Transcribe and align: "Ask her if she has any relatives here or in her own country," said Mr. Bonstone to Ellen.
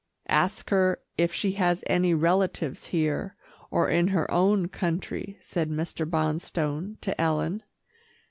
"Ask 0.33 0.71
her 0.71 0.99
if 1.15 1.31
she 1.31 1.51
has 1.51 1.83
any 1.85 2.15
relatives 2.15 2.87
here 2.87 3.35
or 3.69 3.87
in 3.87 4.07
her 4.07 4.31
own 4.31 4.67
country," 4.67 5.37
said 5.41 5.69
Mr. 5.69 6.09
Bonstone 6.09 6.97
to 7.01 7.21
Ellen. 7.21 7.61